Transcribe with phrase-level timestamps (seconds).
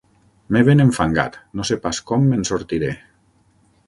[0.55, 2.91] M'he ben enfangat; no sé pas com me'n sortiré.